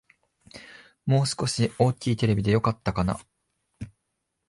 [1.05, 3.19] もう少し大きいテレビでよかったかな